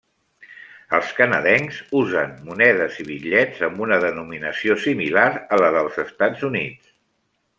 [0.99, 6.91] Els canadencs usen monedes i bitllets amb una denominació similar a les dels Estats Units.